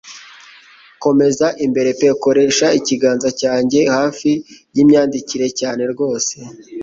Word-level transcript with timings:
Komeza 1.03 1.47
imbere 1.65 1.89
pe 1.99 2.07
koresha 2.23 2.67
ikiganza 2.79 3.29
cyanjye 3.41 3.79
hafi 3.95 4.31
yimyandikire 4.75 5.47
cyane 5.59 5.81
rwose 5.93 6.35